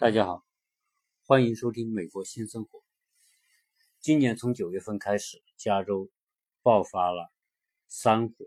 [0.00, 0.46] 大家好，
[1.24, 2.78] 欢迎收听《美国新生活》。
[3.98, 6.08] 今年从九月份开始，加州
[6.62, 7.32] 爆发了
[7.88, 8.46] 山火。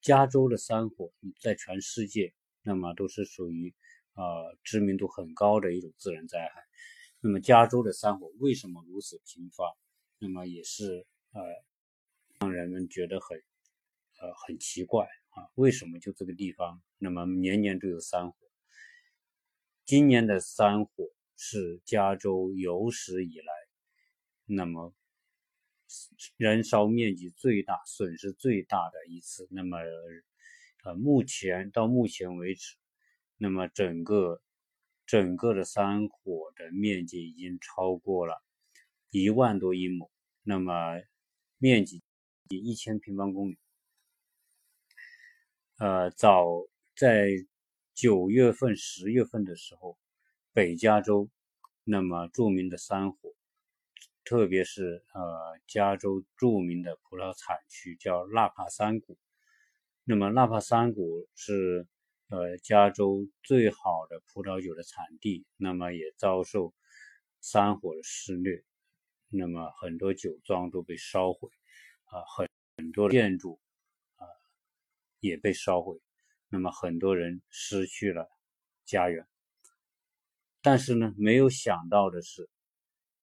[0.00, 1.12] 加州的山火
[1.42, 2.32] 在全世界，
[2.62, 3.74] 那么都是属于
[4.14, 6.64] 呃知名度很高的一种自然灾害。
[7.20, 9.76] 那么加州的山火为什么如此频发？
[10.18, 11.42] 那么也是呃
[12.40, 13.36] 让人们觉得很
[14.22, 18.47] 呃很奇怪啊，为什么就这个地方，那么年年都有山火？
[19.88, 23.54] 今年的山火是加州有史以来，
[24.44, 24.92] 那么
[26.36, 29.48] 燃烧面积最大、损失最大的一次。
[29.50, 29.78] 那么，
[30.84, 32.76] 呃，目前到目前为止，
[33.38, 34.42] 那么整个
[35.06, 38.44] 整个的山火的面积已经超过了
[39.08, 40.10] 一万多英亩，
[40.42, 41.00] 那么
[41.56, 42.02] 面积
[42.50, 43.58] 一千平方公里。
[45.78, 46.44] 呃，早
[46.94, 47.30] 在。
[47.98, 49.98] 九月份、十月份的时候，
[50.52, 51.28] 北加州
[51.82, 53.34] 那么著名的山火，
[54.22, 59.18] 特别是呃加州著名的葡萄产区叫纳帕山谷。
[60.04, 61.88] 那么纳帕山谷是
[62.28, 66.72] 呃加州最好的葡萄酒的产地，那么也遭受
[67.40, 68.62] 山火的肆虐，
[69.28, 71.50] 那么很多酒庄都被烧毁，
[72.04, 73.58] 啊很很多建筑
[74.14, 74.22] 啊
[75.18, 76.00] 也被烧毁。
[76.50, 78.26] 那么很多人失去了
[78.86, 79.26] 家园，
[80.62, 82.48] 但是呢，没有想到的是，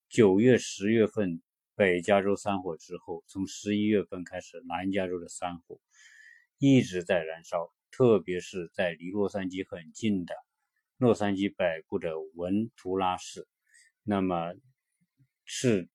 [0.10, 1.42] 九月、十月份
[1.74, 5.82] 北加州山火之后，从十一月份开始，南加州的山火
[6.60, 10.36] 一直在燃烧，特别是在离洛杉矶很近的
[10.98, 13.48] 洛杉矶北部的文图拉市，
[14.04, 14.54] 那么
[15.46, 15.90] 是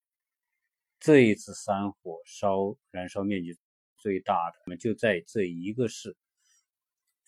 [0.99, 3.57] 这一次山火烧燃烧面积
[3.97, 6.17] 最大的，那么就在这一个市。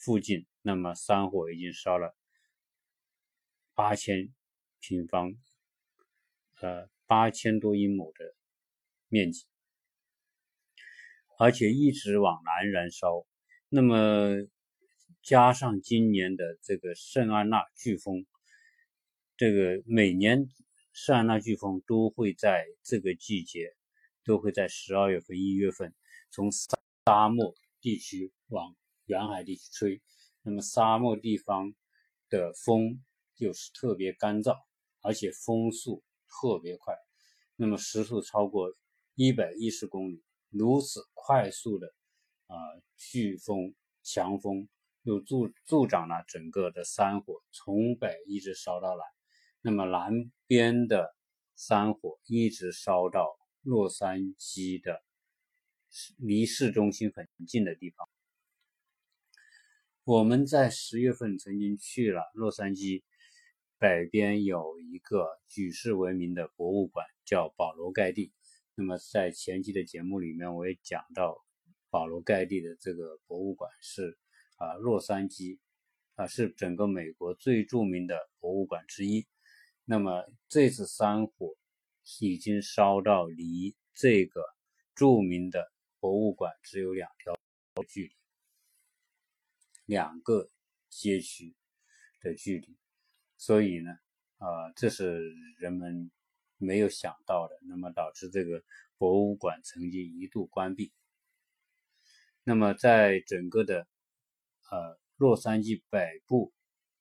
[0.04, 2.16] 附近，那么山火已经烧了
[3.72, 4.34] 八千
[4.80, 5.32] 平方，
[6.60, 8.34] 呃，八千多英亩的
[9.06, 9.46] 面积，
[11.38, 13.24] 而且一直往南燃烧。
[13.68, 14.44] 那么
[15.22, 18.26] 加上今年的这个圣安娜飓风，
[19.36, 20.48] 这个每年
[20.92, 23.76] 圣安娜飓风都会在这个季节，
[24.24, 25.94] 都会在十二月份、一月份
[26.28, 28.74] 从沙漠地区往。
[29.12, 30.02] 沿海地区吹，
[30.40, 31.74] 那么沙漠地方
[32.30, 33.04] 的风
[33.36, 34.56] 又是特别干燥，
[35.02, 36.94] 而且风速特别快，
[37.56, 38.74] 那么时速超过
[39.14, 41.88] 一百一十公里，如此快速的
[42.46, 42.56] 啊
[42.98, 44.66] 飓风强风，
[45.02, 49.04] 又助助长了整个的山火从北一直烧到南，
[49.60, 51.14] 那么南边的
[51.54, 53.28] 山火一直烧到
[53.60, 55.02] 洛杉矶的
[56.16, 58.08] 离市中心很近的地方。
[60.04, 63.04] 我们在十月份曾经去了洛杉矶
[63.78, 68.32] 北边有一个举世闻名的博物馆，叫保罗盖蒂。
[68.74, 71.44] 那么在前期的节目里面，我也讲到
[71.88, 74.18] 保罗盖蒂的这个博物馆是
[74.56, 75.60] 啊洛杉矶
[76.16, 79.24] 啊是整个美国最著名的博物馆之一。
[79.84, 81.54] 那么这次山火
[82.18, 84.42] 已经烧到离这个
[84.96, 85.70] 著名的
[86.00, 87.36] 博物馆只有两条
[87.86, 88.21] 距离。
[89.92, 90.48] 两个
[90.88, 91.54] 街区
[92.22, 92.78] 的距离，
[93.36, 93.90] 所以呢，
[94.38, 96.10] 啊，这是人们
[96.56, 98.64] 没有想到的，那么导致这个
[98.96, 100.94] 博物馆曾经一度关闭。
[102.42, 103.86] 那么在整个的
[104.70, 106.54] 呃洛杉矶北部，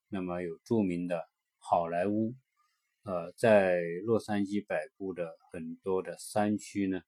[0.09, 1.29] 那么有著名的
[1.59, 2.35] 好莱坞，
[3.03, 7.02] 呃，在洛杉矶北部的很多的山区呢，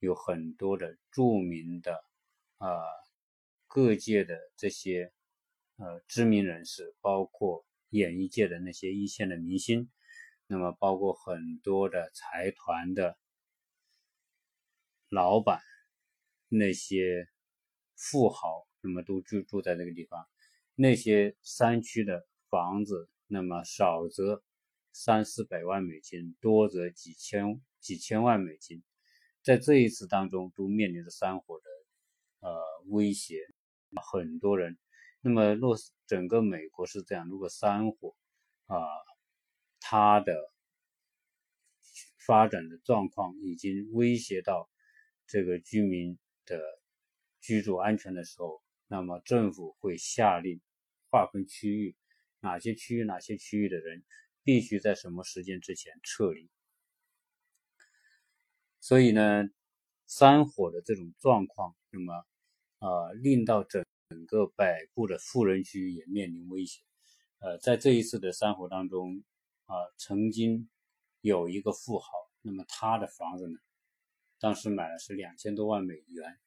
[0.00, 1.94] 有很多的著名的
[2.56, 2.82] 啊
[3.68, 5.12] 各界的这些。
[5.80, 9.88] 呃，知名人士包括演艺界的那些一线的明星，
[10.48, 13.16] 那么包括很多的财团的
[15.08, 15.60] 老板，
[16.48, 17.28] 那些
[17.94, 20.26] 富豪，那么都居住在这个地方。
[20.74, 24.42] 那些山区的房子，那么少则
[24.92, 28.82] 三四百万美金，多则几千几千万美金，
[29.44, 33.38] 在这一次当中都面临着山火的呃威胁，
[34.12, 34.76] 很多人。
[35.20, 35.76] 那么，若
[36.06, 38.14] 整个美国是这样，如果山火
[38.66, 38.76] 啊，
[39.80, 40.32] 它的
[42.24, 44.70] 发展的状况已经威胁到
[45.26, 46.60] 这个居民的
[47.40, 50.60] 居住安全的时候，那么政府会下令
[51.10, 51.96] 划分区域，
[52.40, 54.04] 哪些区域哪些区域的人
[54.44, 56.48] 必须在什么时间之前撤离。
[58.80, 59.44] 所以呢，
[60.06, 62.14] 山火的这种状况，那么
[62.78, 63.84] 啊，令到整。
[64.08, 66.80] 整个北部的富人区也面临威胁。
[67.40, 69.22] 呃，在这一次的山火当中，
[69.66, 70.70] 啊，曾经
[71.20, 72.08] 有一个富豪，
[72.40, 73.58] 那么他的房子呢，
[74.40, 76.38] 当时买的是两千多万美元，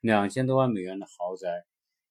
[0.00, 1.66] 两千多万美元的豪宅，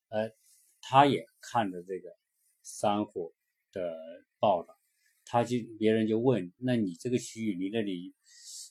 [0.09, 0.31] 呃，
[0.79, 2.15] 他也看着这个
[2.61, 3.33] 山火
[3.71, 3.97] 的
[4.37, 4.77] 报道，
[5.25, 8.13] 他就别人就问，那你这个区域离那里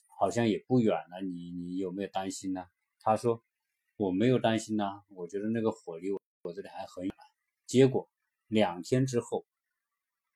[0.07, 2.65] 好像也不远了，你你有没有担心呢？
[3.01, 3.43] 他说
[4.01, 7.13] 我没有担心呐，我觉得那个火离我我这里还很远。
[7.67, 8.09] 结果
[8.47, 9.45] 两天之后，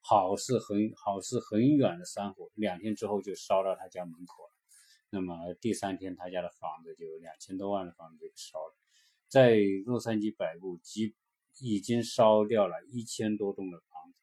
[0.02, 4.52] 好似很好似很远的山火，两天之后就烧到他家门口了。
[5.10, 8.76] 那么第三天，他家的房子就两千多万的房子就烧了，
[9.28, 11.16] 在洛杉矶北部，几
[11.60, 14.20] 已经烧掉了一千多栋的房子，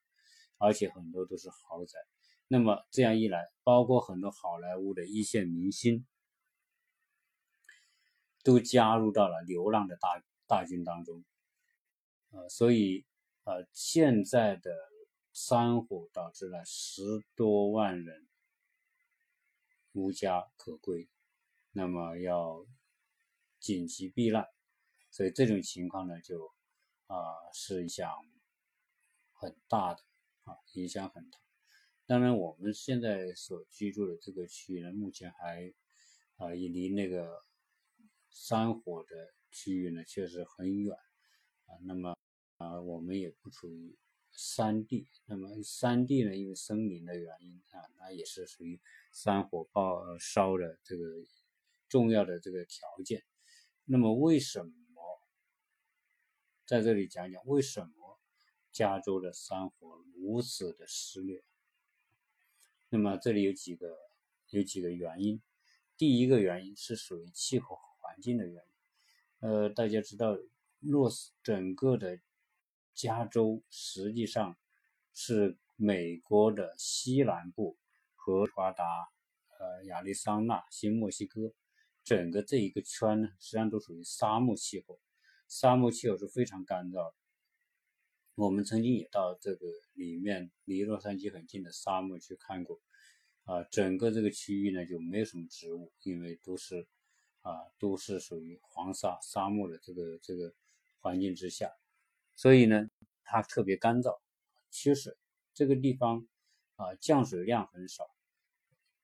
[0.59, 1.99] 而且很多都是豪宅。
[2.47, 6.07] 那么这样一来，包括很多好莱坞的一线明星，
[8.43, 11.25] 都加入到了流浪的大大军当中。
[12.31, 13.05] 呃，所以，
[13.45, 14.71] 呃，现在的
[15.33, 17.03] 山火导致了十
[17.35, 18.27] 多万人
[19.93, 21.09] 无家可归，
[21.73, 22.67] 那么要
[23.61, 24.47] 紧急避难，
[25.11, 26.53] 所以这种情况呢，就
[27.07, 27.17] 啊
[27.53, 28.11] 是影响
[29.33, 30.03] 很大的
[30.45, 31.39] 啊，影响很大。
[32.07, 35.73] 当然，我们现在所居住的这个区域呢，目前还
[36.37, 37.43] 啊也离那个
[38.33, 40.97] 山火的区域呢确实很远
[41.67, 42.17] 啊，那么。
[42.59, 43.99] 啊，我们也不处于
[44.31, 48.81] 山地，那么山地呢，因为森林的原因啊，那也是属于
[49.11, 51.05] 山火爆烧的这个
[51.89, 53.25] 重要的这个条件。
[53.85, 54.73] 那么为什么
[56.65, 58.21] 在这里讲讲为什么
[58.71, 61.43] 加州的山火如此的肆虐？
[62.91, 63.99] 那么这里有几个
[64.51, 65.43] 有几个原因。
[65.97, 67.77] 第一个原因是属于气候
[68.13, 69.49] 环境的原因。
[69.49, 70.37] 呃，大家知道，
[70.81, 72.21] 洛斯整个的。
[72.95, 74.55] 加州实际上
[75.15, 77.79] 是美国的西南部
[78.15, 78.85] 和华达、
[79.59, 81.55] 呃亚利桑那、新墨西哥
[82.05, 85.01] 整个这一个圈呢，实际上都属于沙漠气候。
[85.49, 87.15] 沙漠气候是非常干燥的。
[88.35, 92.79] 我们曾经也到这个里面离洛杉矶很近的沙漠去看过，
[93.45, 96.87] 啊，整个这个区域呢就没有什么植物，因为都是
[97.43, 100.55] 啊都是属于黄沙沙漠的这个这个
[101.01, 101.71] 环境之下。
[102.35, 102.89] 所以呢，
[103.23, 104.19] 它特别干燥，
[104.71, 105.17] 缺水。
[105.55, 106.27] 这个地方
[106.77, 108.09] 啊，降水量很少。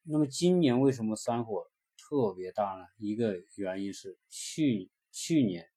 [0.02, 2.87] 那么今年为什么山火特别大呢？
[2.96, 5.69] 一个原因是去去年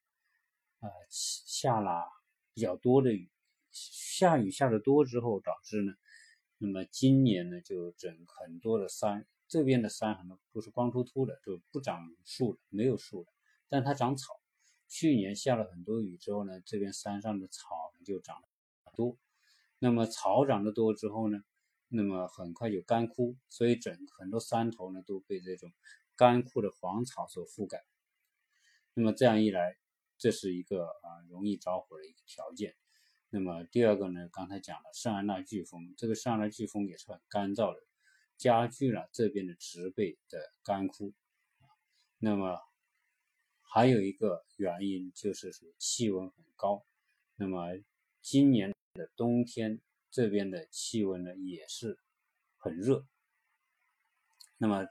[0.80, 2.08] 啊下了
[2.54, 3.30] 比较多的雨，
[3.72, 5.94] 下雨下的多之后导致呢，
[6.58, 13.27] 那么今年呢就整很多的山，这边的山很多都是光秃秃的，就不长树了，没有树了，
[13.68, 14.39] 但它长草。
[14.88, 19.18] 去年下了很多雨之后呢，这边山上的草就长得多。
[19.77, 21.44] 那么草长得多之后呢，
[21.89, 25.69] 那么很快就干枯，所以整很多山头呢都被这种
[26.15, 27.83] 干枯的黄草所覆盖。
[28.94, 29.75] 那么这样一来，
[30.18, 32.74] 这是一个啊容易着火的一个条件。
[33.30, 37.81] 那么第二个呢，刚才讲了圣安娜飓风，这个圣安娜飓风也是很干燥的，
[38.42, 41.14] 加剧了这边的植被的干枯。
[42.18, 42.60] 那么。
[43.74, 46.86] 还有一个原因就是说气温很高，
[47.38, 47.70] 那么
[48.22, 51.98] 今年的冬天这边的气温呢也是
[52.58, 53.08] 很热，
[54.58, 54.86] 那么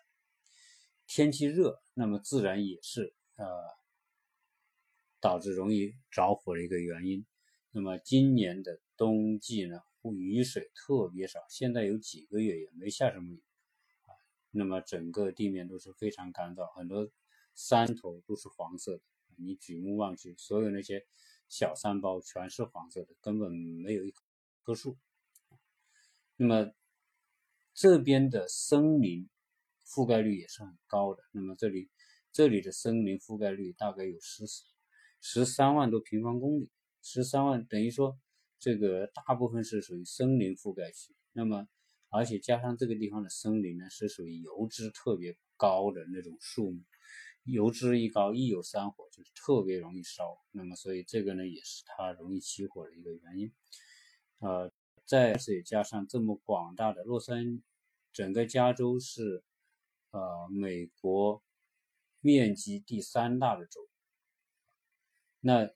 [1.06, 3.44] 天气热，那么自然也是呃
[5.20, 7.26] 导致容易着火的一个原因。
[7.72, 13.42] 那么今年的冬季呢雨水特别少，现在有几个月也没下什么雨，
[14.50, 17.10] 那么整个地面都是非常干燥，很多。
[17.52, 19.02] 山头都是黄色的，
[19.36, 21.04] 你举目望去，所有那些
[21.48, 24.14] 小山包全是黄色的，根本没有一
[24.62, 24.96] 棵树。
[26.36, 26.72] 那么
[27.74, 29.28] 这边的森林
[29.84, 31.22] 覆盖率也是很高的。
[31.32, 31.90] 那么这里
[32.32, 34.44] 这里的森林覆盖率大概有十
[35.20, 36.70] 十三万多平方公里，
[37.02, 38.18] 十三万等于说
[38.58, 41.14] 这个大部分是属于森林覆盖区。
[41.32, 41.68] 那么
[42.10, 46.82] 而且加上这个地方的森林呢，是属于油脂特别高的那种树木。
[47.44, 53.52] 油脂一高，一有山火就是特别容易烧，那么所以这个呢也是它容易起火的一个原因。
[54.40, 54.70] 呃，
[55.06, 57.62] 再次加上这么广大的洛杉，
[58.12, 59.42] 整个加州是
[60.10, 61.42] 呃美国
[62.20, 63.88] 面积第三大的州。
[65.40, 65.70] 那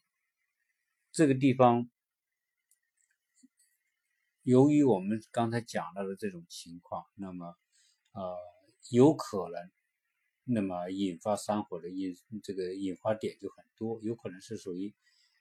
[1.10, 1.88] 这个地方，
[4.44, 7.56] 由于我们刚才讲到的这种情况，那么
[8.12, 8.36] 呃
[8.90, 9.70] 有可能。
[10.46, 14.94] 那么引发山火的因这个引发点就很多，有可能是属于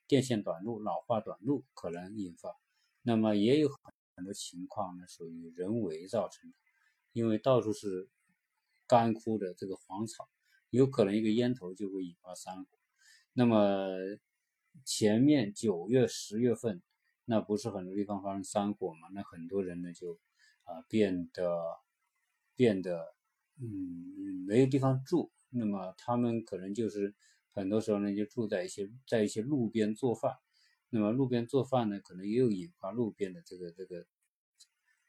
[0.08, 2.56] 电线短路、老化短路可能引发，
[3.02, 3.68] 那么也有
[4.16, 6.56] 很多情况呢属于人为造成的，
[7.12, 8.08] 因为到处是
[8.88, 10.30] 干枯的这个黄草，
[10.70, 12.70] 有可能一个烟头就会引发山火。
[13.34, 13.90] 那么
[14.86, 16.82] 前面九月、十月份，
[17.26, 19.08] 那不是很多地方发生山火嘛？
[19.14, 20.20] 那很多人呢就
[20.64, 21.80] 啊变得
[22.56, 23.16] 变得
[23.60, 27.16] 嗯没有地方住，那么他们可能就是
[27.52, 30.38] 很多时候呢就住在一些在一些路边做饭。
[30.90, 34.06] 那么路边做饭呢，可能又引发路边的这个这个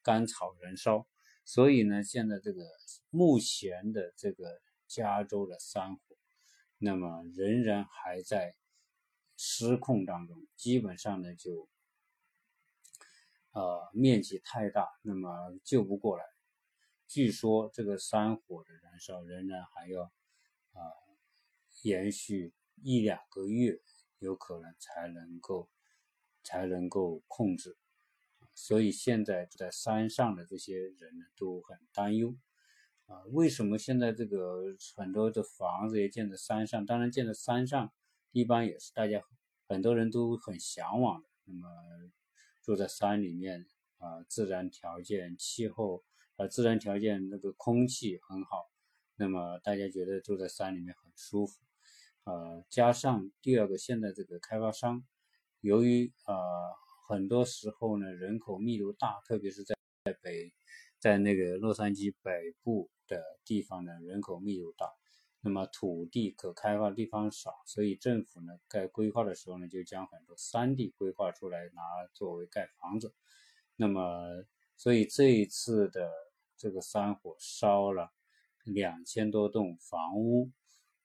[0.03, 1.07] 干草燃烧，
[1.45, 2.63] 所以呢，现在这个
[3.11, 6.01] 目前的这个加州的山火，
[6.79, 8.55] 那么仍然还在
[9.37, 11.69] 失控当中，基本上呢就
[13.55, 15.31] 呃面积太大，那么
[15.65, 16.25] 救不过来。
[17.09, 20.81] 据说这个山火的燃烧仍然还要啊
[21.83, 23.81] 延续一两个月，
[24.19, 25.71] 有可能才能够。
[26.47, 27.75] 才能够控制，
[28.55, 32.37] 所以现在在山上的这些人呢都很担忧
[33.07, 33.25] 啊。
[33.33, 36.85] 为什么现在这个很多的房子也建在山上？
[36.85, 37.91] 当然建在山上，
[38.33, 39.23] 一般也是大家
[39.67, 41.29] 很多人都很向往的。
[41.45, 41.67] 那么
[42.65, 43.67] 住在山里面
[43.99, 46.03] 啊，自然条件、气候
[46.37, 48.71] 啊，自然条件那个空气很好，
[49.17, 51.61] 那么大家觉得住在山里面很舒服
[52.25, 52.65] 啊。
[52.71, 55.05] 加上第二个，现在这个开发商。
[55.61, 56.35] 由于啊
[57.07, 60.53] 很多时候呢人口密度大，特别是在在北，
[60.99, 64.87] 在那个洛杉矶北部的地方呢人口密度大，
[65.45, 71.83] 那么土地可开发地方少，所以政府呢在规划的时候呢就将很多山地规划出来拿
[72.15, 73.15] 作为盖房子，
[73.77, 74.45] 那么
[74.77, 76.11] 所以这一次的
[76.57, 78.13] 这个山火烧了
[78.65, 80.51] 两千多栋房屋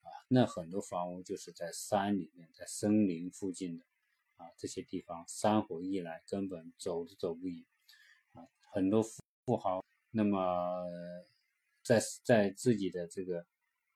[0.02, 3.84] 啊，那很多房屋就是在山里面，在森林附近的。
[4.38, 7.66] 啊，这些地方山火一来，根本走都走不赢
[8.32, 8.48] 啊！
[8.72, 10.86] 很多富豪，那么
[11.84, 13.46] 在在自己的这个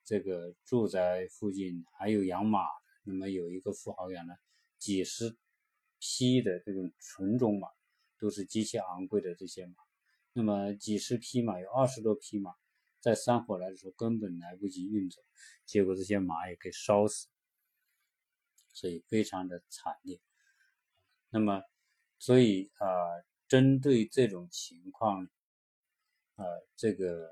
[0.06, 2.60] 这个住宅附近还有养马，
[3.04, 4.36] 那么有一个富豪养了
[4.78, 5.38] 几十
[6.00, 7.70] 匹的这种纯种马，
[8.20, 9.76] 都是极其昂贵的这些马。
[10.34, 12.54] 那么几十匹马，有二十多匹马，
[13.00, 15.22] 在山火来的时候根本来不及运走，
[15.66, 17.28] 结果这些马也给烧死，
[18.74, 20.20] 所以非常的惨烈。
[21.30, 21.62] 那么，
[22.20, 22.88] 所以啊，
[23.48, 25.30] 针对这种情况，
[26.36, 26.46] 呃，
[26.76, 27.30] 这个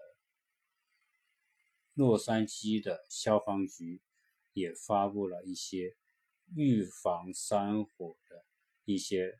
[1.93, 4.01] 洛杉矶的消防局
[4.53, 5.95] 也发布了一些
[6.55, 8.45] 预防山火的
[8.85, 9.39] 一些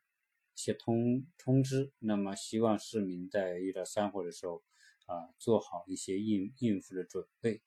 [0.56, 1.92] 一些通通知。
[2.00, 4.64] 那么，希望市民在遇到山火的时候
[5.08, 7.62] 啊，做好一些应应付的准备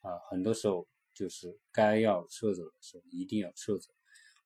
[0.00, 0.18] 啊。
[0.30, 3.92] 很多时候就是该要撤走的时候，一定要撤走。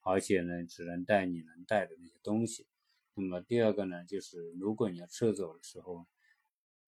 [0.05, 2.67] 而且呢，只能带你能带的那些东西。
[3.15, 6.07] 那么第二个呢，就是如果你要撤走的时候，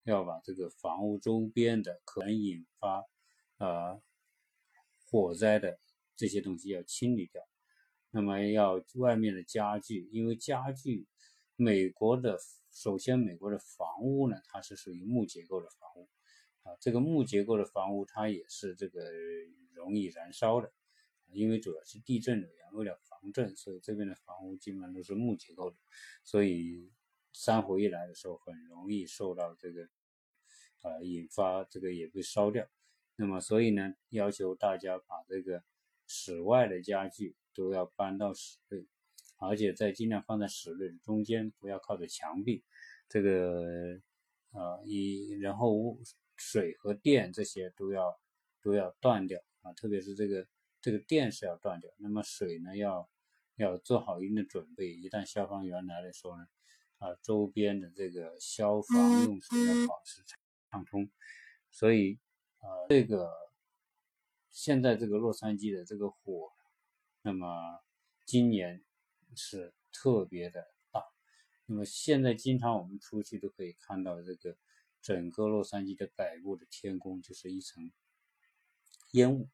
[0.04, 3.04] 要把这个房屋周边的可能引发
[3.58, 4.00] 呃
[5.04, 5.78] 火灾的
[6.16, 7.42] 这些东西要清理掉。
[8.10, 11.06] 那么要外面的家具，因为家具，
[11.56, 12.38] 美国的
[12.70, 16.08] 首先美国的房屋呢，它是属于木结构的房屋
[16.62, 19.10] 啊，这个木结构的房屋它也是这个
[19.72, 20.72] 容易燃烧的。
[21.32, 25.76] 因为主要是地震的原因，为了防震，所以这边的房屋基本上都是木结构的，
[26.22, 26.92] 所以
[27.34, 29.86] 山火一来的时候，很容易受到这个，
[30.82, 32.66] 呃，引发这个也被烧掉。
[33.16, 35.62] 那么，所以呢，要求大家把这个
[36.06, 38.86] 室外的家具都要搬到室内，
[39.36, 42.64] 而且在尽量放在室内的中间，不要靠着墙壁。
[43.08, 44.00] 这个，
[44.52, 45.98] 呃，一然后
[46.36, 48.18] 水和电这些都要
[48.62, 50.46] 都要断掉啊，特别是这个。
[50.84, 53.08] 这个电是要断掉，那么水呢要
[53.56, 56.46] 要做好一定的准备，一旦消防员来的时候呢，
[56.98, 60.22] 啊，周边的这个消防用水要保持
[60.70, 61.10] 畅通。
[61.70, 62.18] 所以
[62.58, 63.30] 啊，这个
[64.50, 66.52] 现在这个洛杉矶的这个火，
[67.22, 67.80] 那么
[68.24, 68.84] 今年
[69.34, 71.04] 是特别的大。
[71.66, 74.56] 那么现在经常我们出去都可以看到这个
[75.02, 77.90] 整个洛杉矶的北部的天空就是一层
[79.12, 79.48] 烟雾。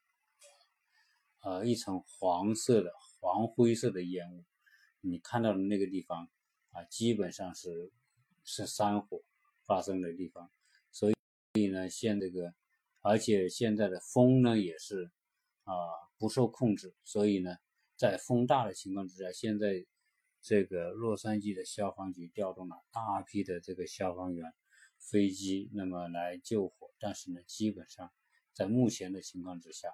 [1.42, 4.44] 呃，一层黄色的、黄灰色的烟雾，
[5.00, 6.28] 你看到的那个地方
[6.70, 7.90] 啊，基本上是
[8.44, 9.22] 是山火
[9.64, 10.50] 发生的地方。
[10.90, 11.14] 所以，
[11.54, 12.54] 所以呢，现这个，
[13.00, 15.10] 而且现在的风呢也是
[15.64, 15.74] 啊
[16.18, 16.94] 不受控制。
[17.04, 17.56] 所以呢，
[17.96, 19.86] 在风大的情况之下，现在
[20.40, 24.52] 这个洛杉矶的消防局调动了大批的这个消防员、
[24.98, 26.90] 飞机，那么来救火。
[26.98, 28.12] 但是呢，基本上
[28.52, 29.88] 在目前的情况之下，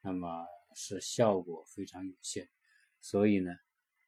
[0.00, 0.46] 那么。
[0.72, 2.48] 是效果非常有限，
[3.00, 3.50] 所以呢，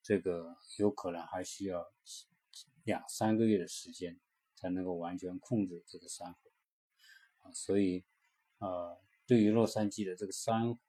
[0.03, 1.93] 这个有可能还需要
[2.85, 4.19] 两三个月的时间
[4.55, 6.51] 才能够完全控制这个山火。
[7.41, 8.05] 啊，所以
[8.59, 10.81] 啊，对于洛杉矶的这个山火，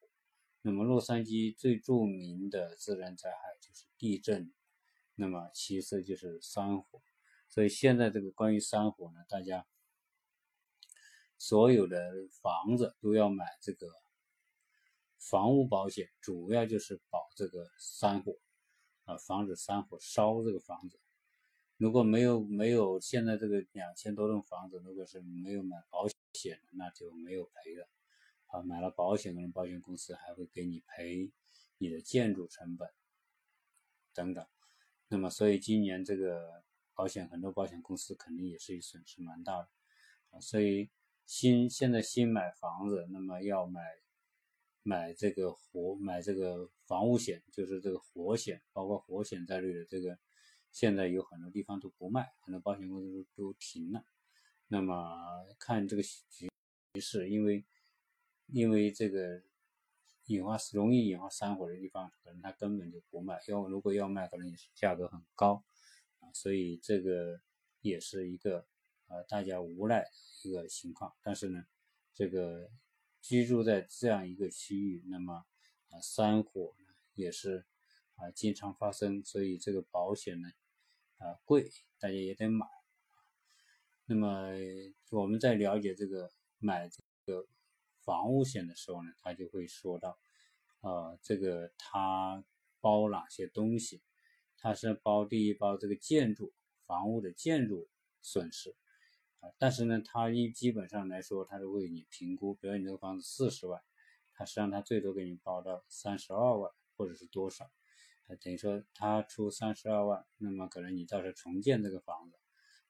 [0.61, 4.51] 那么洛杉矶最著名的自然灾害就是地震，
[5.15, 7.01] 那么其次就是山火，
[7.49, 9.67] 所以现在这个关于山火呢，大家
[11.37, 13.87] 所有的房子都要买这个
[15.17, 18.37] 房屋保险，主要就是保这个山火
[19.05, 20.99] 啊，防止山火烧这个房子。
[21.77, 27.87] 如果没有没有现在这个两千多栋房子，如果是没有买保险，那就没有赔的。
[28.47, 31.31] 啊，买了保险，可能保险公司还会给你赔
[31.79, 32.87] 你的建筑成本
[34.13, 34.45] 等等。
[35.07, 39.69] 那么，所以今年这个保险，很多保险公司肯定也是损失蛮大的。
[40.29, 40.89] 啊，所以
[41.25, 43.81] 新现在新买房子，那么要买
[44.83, 50.19] 买这个火买这个房屋险，就是这个火险，包括火险在内的这个。
[50.71, 54.03] 现在有很多地方都不卖，很多保险公司都都停了。
[54.69, 56.49] 那么看这个局
[56.93, 57.63] 局势，因为
[58.47, 59.43] 因为这个
[60.25, 63.39] 引发容易引发山火的地方，可能它根本就不卖。
[63.47, 65.63] 要如果要卖，可能价格很高
[66.21, 66.33] 啊。
[66.33, 67.39] 所以这个
[67.81, 68.65] 也是一个
[69.05, 70.03] 呃大家无奈
[70.41, 71.13] 一个情况。
[71.21, 71.67] 但是呢，
[72.15, 72.67] 这个
[73.23, 75.45] 居住在这样一个区域，那么
[75.89, 76.75] 啊山火
[77.15, 77.65] 也是
[78.17, 80.51] 啊经常发生，所以这个保险呢。
[81.19, 82.67] 啊，贵，大家也得买。
[84.07, 84.49] 那么
[85.11, 87.47] 我们在了解这个买这个
[88.01, 90.19] 房屋险的时候呢，他就会说到，
[90.81, 92.43] 啊，这个它
[92.81, 94.01] 包哪些东西？
[94.57, 96.51] 它是包第一包这个建筑
[96.85, 97.87] 房屋的建筑
[98.21, 98.75] 损失，
[99.57, 103.81] 但是呢，它一基本上来说，它是为你评估，比如你这个房子四十万，
[104.33, 107.71] 它实际上它最多给你保到三十二万或者是多少。
[108.39, 112.37] 等于说他出三十二万，那么可能你到时候重建这个房子，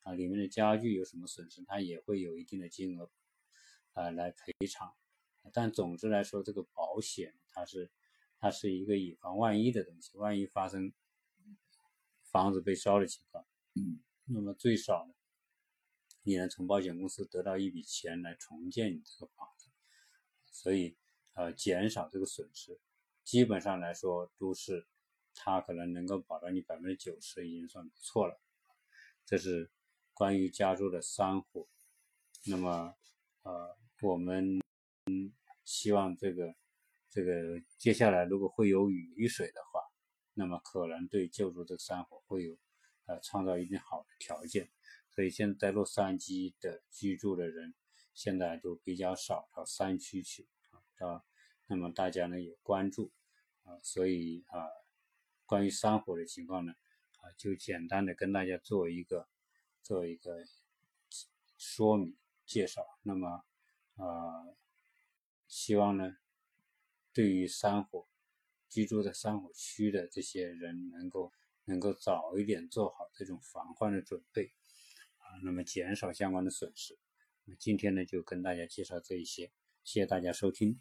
[0.03, 3.09] 啊，里面的家具有什么损失，他也会有一定的金额，
[3.93, 4.93] 啊，来赔偿。
[5.51, 7.91] 但总之来说，这个保险它是
[8.37, 10.93] 它是一个以防万一的东西，万一发生
[12.21, 15.13] 房子被烧的情况，嗯，那么最少呢，
[16.23, 19.69] 你能从保险公司得到一笔钱来重建你这个房子，
[20.51, 20.97] 所以
[21.33, 22.79] 呃减少这个损失，
[23.23, 24.87] 基本上来说都是。
[25.35, 28.39] 它可能能够保障你百分之九十，已经算不错了。
[29.25, 29.71] 这是
[30.13, 31.67] 关于加州的山火。
[32.45, 32.93] 那么，
[33.41, 34.61] 呃，我们
[35.65, 36.53] 希望这个
[37.09, 39.81] 这个接下来如果会有雨水的话，
[40.35, 42.55] 那么可能对救助这个山火会有
[43.07, 44.69] 呃创造一定好的条件。
[45.15, 47.73] 所以现在在洛杉矶的居住的人
[48.13, 50.47] 现在都比较少到山区去
[50.99, 51.23] 啊。
[51.67, 53.11] 那么大家呢也关注
[53.63, 54.67] 啊，所以啊。
[55.45, 56.73] 关于山火的情况呢，
[57.19, 59.27] 啊，就简单的跟大家做一个
[59.83, 60.43] 做一个
[61.57, 62.81] 说明介绍。
[63.03, 63.43] 那么，
[63.97, 64.47] 啊，
[65.47, 66.15] 希望呢，
[67.13, 68.07] 对于山火
[68.67, 71.31] 居住在山火区的这些人，能够
[71.65, 74.53] 能够早一点做好这种防患的准备，
[75.41, 76.97] 那么减少相关的损失。
[77.45, 79.51] 那今天呢，就跟大家介绍这一些，
[79.83, 80.79] 谢谢大家收听。